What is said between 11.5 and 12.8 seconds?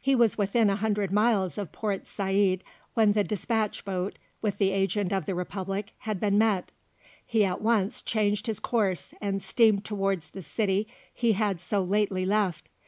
so lately left.